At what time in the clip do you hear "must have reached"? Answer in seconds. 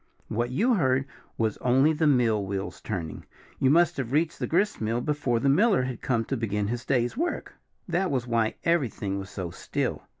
3.69-4.39